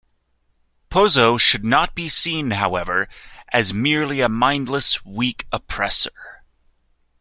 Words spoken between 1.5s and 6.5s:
not be seen, however, as merely a mindless, weak oppressor.